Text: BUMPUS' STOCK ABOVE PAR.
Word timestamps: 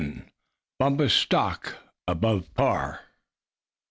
BUMPUS' 0.79 1.13
STOCK 1.13 1.77
ABOVE 2.07 2.51
PAR. 2.55 3.01